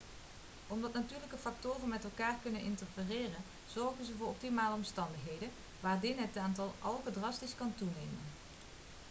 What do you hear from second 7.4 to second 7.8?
kan